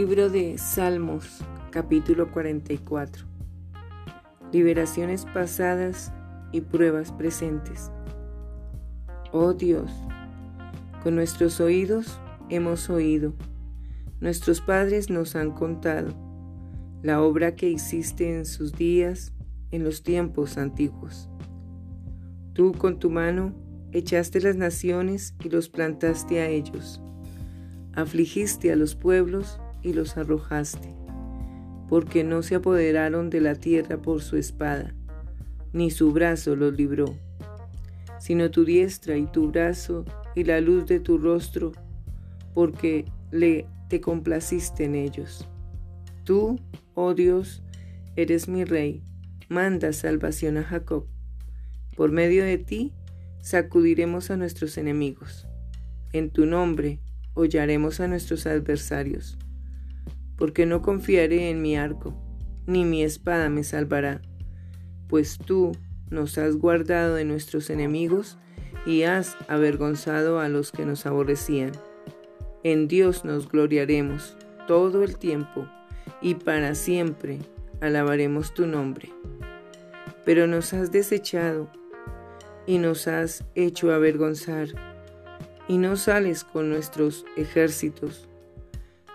Libro 0.00 0.30
de 0.30 0.58
Salmos, 0.58 1.40
capítulo 1.72 2.30
44. 2.30 3.26
Liberaciones 4.52 5.24
pasadas 5.24 6.12
y 6.52 6.60
pruebas 6.60 7.10
presentes. 7.10 7.90
Oh 9.32 9.54
Dios, 9.54 9.90
con 11.02 11.16
nuestros 11.16 11.58
oídos 11.58 12.20
hemos 12.48 12.88
oído, 12.90 13.34
nuestros 14.20 14.60
padres 14.60 15.10
nos 15.10 15.34
han 15.34 15.50
contado 15.50 16.14
la 17.02 17.20
obra 17.20 17.56
que 17.56 17.68
hiciste 17.68 18.36
en 18.36 18.46
sus 18.46 18.74
días, 18.74 19.32
en 19.72 19.82
los 19.82 20.04
tiempos 20.04 20.58
antiguos. 20.58 21.28
Tú 22.52 22.70
con 22.70 23.00
tu 23.00 23.10
mano 23.10 23.52
echaste 23.90 24.40
las 24.40 24.54
naciones 24.54 25.34
y 25.42 25.48
los 25.48 25.68
plantaste 25.68 26.38
a 26.38 26.46
ellos. 26.46 27.02
Afligiste 27.94 28.70
a 28.70 28.76
los 28.76 28.94
pueblos 28.94 29.60
y 29.82 29.92
los 29.92 30.16
arrojaste, 30.16 30.94
porque 31.88 32.24
no 32.24 32.42
se 32.42 32.56
apoderaron 32.56 33.30
de 33.30 33.40
la 33.40 33.54
tierra 33.54 34.00
por 34.00 34.22
su 34.22 34.36
espada, 34.36 34.94
ni 35.72 35.90
su 35.90 36.12
brazo 36.12 36.56
los 36.56 36.74
libró, 36.74 37.14
sino 38.18 38.50
tu 38.50 38.64
diestra 38.64 39.16
y 39.16 39.26
tu 39.26 39.50
brazo 39.50 40.04
y 40.34 40.44
la 40.44 40.60
luz 40.60 40.86
de 40.86 41.00
tu 41.00 41.18
rostro, 41.18 41.72
porque 42.54 43.04
le 43.30 43.66
te 43.88 44.00
complaciste 44.00 44.84
en 44.84 44.94
ellos. 44.94 45.48
Tú, 46.24 46.60
oh 46.94 47.14
Dios, 47.14 47.62
eres 48.16 48.48
mi 48.48 48.64
rey, 48.64 49.02
manda 49.48 49.92
salvación 49.92 50.58
a 50.58 50.64
Jacob. 50.64 51.06
Por 51.96 52.12
medio 52.12 52.44
de 52.44 52.58
ti 52.58 52.92
sacudiremos 53.40 54.30
a 54.30 54.36
nuestros 54.36 54.76
enemigos. 54.76 55.46
En 56.12 56.30
tu 56.30 56.46
nombre 56.46 57.00
hollaremos 57.34 58.00
a 58.00 58.08
nuestros 58.08 58.46
adversarios 58.46 59.38
porque 60.38 60.64
no 60.64 60.80
confiaré 60.80 61.50
en 61.50 61.60
mi 61.60 61.76
arco, 61.76 62.14
ni 62.66 62.84
mi 62.84 63.02
espada 63.02 63.50
me 63.50 63.64
salvará, 63.64 64.22
pues 65.08 65.36
tú 65.36 65.72
nos 66.10 66.38
has 66.38 66.56
guardado 66.56 67.16
de 67.16 67.24
nuestros 67.24 67.68
enemigos 67.68 68.38
y 68.86 69.02
has 69.02 69.36
avergonzado 69.48 70.38
a 70.40 70.48
los 70.48 70.70
que 70.70 70.86
nos 70.86 71.04
aborrecían. 71.04 71.72
En 72.62 72.88
Dios 72.88 73.24
nos 73.24 73.48
gloriaremos 73.48 74.36
todo 74.66 75.02
el 75.02 75.18
tiempo 75.18 75.66
y 76.22 76.36
para 76.36 76.74
siempre 76.74 77.40
alabaremos 77.80 78.54
tu 78.54 78.66
nombre. 78.66 79.10
Pero 80.24 80.46
nos 80.46 80.72
has 80.72 80.92
desechado 80.92 81.70
y 82.66 82.78
nos 82.78 83.08
has 83.08 83.44
hecho 83.54 83.92
avergonzar, 83.92 84.68
y 85.68 85.78
no 85.78 85.96
sales 85.96 86.44
con 86.44 86.70
nuestros 86.70 87.24
ejércitos 87.36 88.27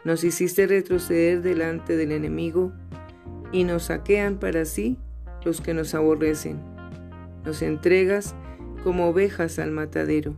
nos 0.04 0.24
hiciste 0.24 0.68
retroceder 0.68 1.42
delante 1.42 1.96
del 1.96 2.12
enemigo 2.12 2.74
y 3.52 3.64
nos 3.64 3.84
saquean 3.84 4.38
para 4.38 4.66
sí 4.66 4.98
los 5.46 5.62
que 5.62 5.74
nos 5.74 5.94
aborrecen. 5.94 6.60
Nos 7.46 7.62
entregas 7.62 8.36
como 8.84 9.08
ovejas 9.08 9.60
al 9.60 9.72
matadero 9.72 10.36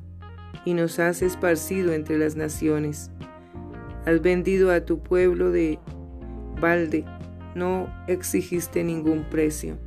y 0.65 0.73
nos 0.73 0.99
has 0.99 1.21
esparcido 1.21 1.93
entre 1.93 2.17
las 2.17 2.35
naciones. 2.35 3.11
Has 4.05 4.21
vendido 4.21 4.71
a 4.71 4.81
tu 4.85 5.01
pueblo 5.01 5.51
de 5.51 5.79
balde, 6.61 7.05
no 7.55 7.87
exigiste 8.07 8.83
ningún 8.83 9.23
precio. 9.29 9.77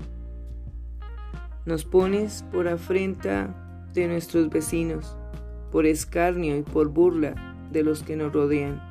Nos 1.66 1.84
pones 1.84 2.44
por 2.50 2.66
afrenta 2.66 3.54
de 3.92 4.08
nuestros 4.08 4.48
vecinos, 4.48 5.16
por 5.70 5.86
escarnio 5.86 6.56
y 6.56 6.62
por 6.62 6.88
burla 6.88 7.34
de 7.70 7.82
los 7.82 8.02
que 8.02 8.16
nos 8.16 8.32
rodean. 8.32 8.88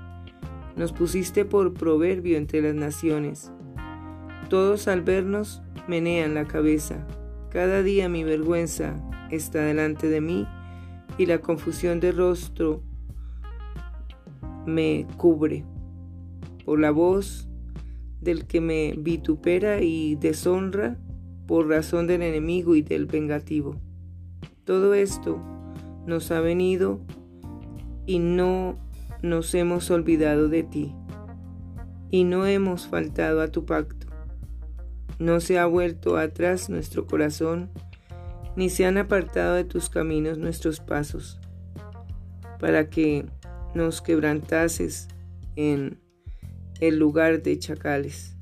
Nos 0.78 0.94
pusiste 0.94 1.44
por 1.44 1.73
proverbio 1.73 2.38
entre 2.38 2.61
las 2.61 2.75
naciones. 2.75 3.52
Todos 4.48 4.88
al 4.88 5.02
vernos 5.02 5.64
menean 5.88 6.36
la 6.36 6.45
cabeza. 6.45 7.05
Cada 7.49 7.82
día 7.82 8.08
mi 8.10 8.23
vergüenza 8.23 8.95
está 9.32 9.64
delante 9.64 10.08
de 10.08 10.21
mí 10.21 10.48
y 11.17 11.26
la 11.26 11.39
confusión 11.39 11.99
de 11.99 12.11
rostro 12.11 12.83
me 14.67 15.08
cubre. 15.17 15.65
Por 16.64 16.80
la 16.80 16.92
voz 16.92 17.49
del 18.21 18.45
que 18.45 18.61
me 18.61 18.94
vitupera 18.98 19.82
y 19.82 20.15
deshonra, 20.15 20.99
por 21.48 21.67
razón 21.67 22.05
del 22.05 22.21
enemigo 22.21 22.76
y 22.76 22.83
del 22.83 23.08
vengativo. 23.08 23.77
Todo 24.64 24.94
esto 24.94 25.42
nos 26.05 26.30
ha 26.30 26.42
venido 26.42 26.99
y 28.05 28.20
no 28.20 28.77
nos 29.22 29.54
hemos 29.55 29.89
olvidado 29.92 30.50
de 30.50 30.64
ti 30.64 30.95
y 32.10 32.23
no 32.23 32.45
hemos 32.45 32.88
faltado 32.88 33.42
a 33.42 33.50
tu 33.50 33.66
pacto. 33.66 34.08
No 35.20 35.39
se 35.39 35.58
ha 35.58 35.66
vuelto 35.66 36.17
atrás 36.17 36.70
nuestro 36.70 37.08
corazón, 37.08 37.72
ni 38.56 38.70
se 38.70 38.86
han 38.86 38.98
apartado 38.98 39.56
de 39.56 39.64
tus 39.64 39.89
caminos 39.89 40.38
nuestros 40.38 40.80
pasos, 40.80 41.39
para 42.60 42.89
que 42.89 43.26
nos 43.73 44.02
quebrantases 44.02 45.08
en 45.56 46.00
el 46.80 46.98
lugar 46.98 47.42
de 47.42 47.58
chacales 47.58 48.36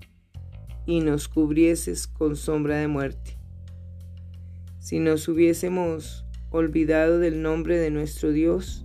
y 0.85 1.00
nos 1.00 1.28
cubrieses 1.28 2.08
con 2.08 2.35
sombra 2.35 2.78
de 2.78 2.88
muerte. 2.88 3.38
Si 4.80 5.00
nos 5.00 5.28
hubiésemos 5.28 6.25
olvidado 6.52 7.19
del 7.19 7.41
nombre 7.41 7.78
de 7.78 7.90
nuestro 7.90 8.31
Dios, 8.31 8.84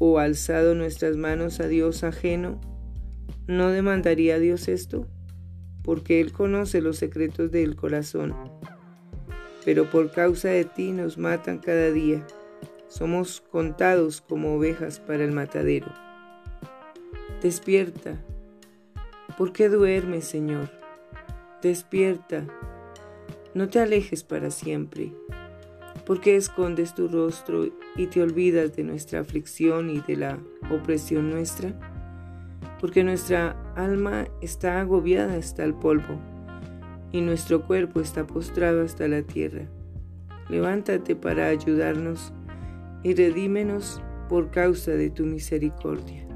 o 0.00 0.18
alzado 0.18 0.74
nuestras 0.74 1.16
manos 1.16 1.60
a 1.60 1.68
Dios 1.68 2.04
ajeno, 2.04 2.58
¿no 3.46 3.68
demandaría 3.68 4.38
Dios 4.38 4.66
esto? 4.66 5.06
Porque 5.84 6.22
Él 6.22 6.32
conoce 6.32 6.80
los 6.80 6.96
secretos 6.96 7.50
del 7.50 7.76
corazón. 7.76 8.34
Pero 9.62 9.90
por 9.90 10.10
causa 10.10 10.48
de 10.48 10.64
ti 10.64 10.92
nos 10.92 11.18
matan 11.18 11.58
cada 11.58 11.90
día. 11.90 12.26
Somos 12.88 13.42
contados 13.42 14.22
como 14.22 14.56
ovejas 14.56 14.98
para 14.98 15.22
el 15.22 15.32
matadero. 15.32 15.92
Despierta. 17.42 18.18
¿Por 19.36 19.52
qué 19.52 19.68
duermes, 19.68 20.24
Señor? 20.24 20.70
Despierta. 21.60 22.46
No 23.52 23.68
te 23.68 23.80
alejes 23.80 24.24
para 24.24 24.50
siempre. 24.50 25.12
¿Por 26.10 26.20
qué 26.20 26.34
escondes 26.34 26.92
tu 26.92 27.06
rostro 27.06 27.68
y 27.94 28.08
te 28.08 28.20
olvidas 28.20 28.74
de 28.74 28.82
nuestra 28.82 29.20
aflicción 29.20 29.90
y 29.90 30.00
de 30.00 30.16
la 30.16 30.40
opresión 30.68 31.30
nuestra? 31.30 31.72
Porque 32.80 33.04
nuestra 33.04 33.54
alma 33.76 34.26
está 34.40 34.80
agobiada 34.80 35.36
hasta 35.36 35.62
el 35.62 35.72
polvo 35.72 36.20
y 37.12 37.20
nuestro 37.20 37.64
cuerpo 37.64 38.00
está 38.00 38.26
postrado 38.26 38.82
hasta 38.82 39.06
la 39.06 39.22
tierra. 39.22 39.68
Levántate 40.48 41.14
para 41.14 41.46
ayudarnos 41.46 42.32
y 43.04 43.14
redímenos 43.14 44.02
por 44.28 44.50
causa 44.50 44.90
de 44.90 45.10
tu 45.10 45.24
misericordia. 45.26 46.26